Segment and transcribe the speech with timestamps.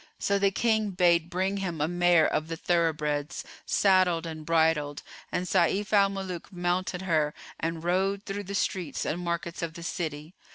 [0.17, 5.45] So the King bade bring him a mare of the thoroughbreds, saddled and bridled; and
[5.45, 10.33] Sayf al Muluk mounted her and rode through the streets and markets of the city.